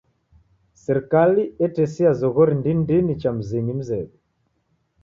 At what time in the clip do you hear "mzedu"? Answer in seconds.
3.79-4.17